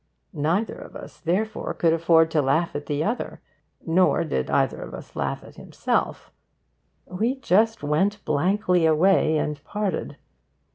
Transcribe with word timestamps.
Neither 0.33 0.73
of 0.77 0.95
us, 0.95 1.19
therefore, 1.19 1.75
could 1.75 1.93
afford 1.93 2.31
to 2.31 2.41
laugh 2.41 2.75
at 2.75 2.87
the 2.87 3.03
other; 3.03 3.39
nor 3.85 4.23
did 4.23 4.49
either 4.49 4.81
of 4.81 4.95
us 4.95 5.15
laugh 5.15 5.43
at 5.43 5.57
himself; 5.57 6.31
we 7.05 7.35
just 7.35 7.83
went 7.83 8.25
blankly 8.25 8.87
away, 8.87 9.37
and 9.37 9.63
parted. 9.63 10.17